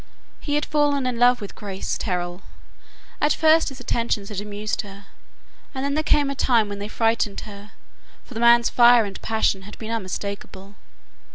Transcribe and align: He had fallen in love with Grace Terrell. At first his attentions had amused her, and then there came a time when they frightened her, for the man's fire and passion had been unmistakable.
He 0.39 0.55
had 0.55 0.65
fallen 0.65 1.05
in 1.05 1.19
love 1.19 1.39
with 1.41 1.53
Grace 1.53 1.95
Terrell. 1.95 2.41
At 3.21 3.33
first 3.33 3.69
his 3.69 3.79
attentions 3.79 4.29
had 4.29 4.41
amused 4.41 4.81
her, 4.81 5.05
and 5.75 5.85
then 5.85 5.93
there 5.93 6.01
came 6.03 6.31
a 6.31 6.33
time 6.33 6.69
when 6.69 6.79
they 6.79 6.87
frightened 6.87 7.41
her, 7.41 7.73
for 8.23 8.33
the 8.33 8.39
man's 8.39 8.71
fire 8.71 9.05
and 9.05 9.21
passion 9.21 9.61
had 9.61 9.77
been 9.77 9.91
unmistakable. 9.91 10.73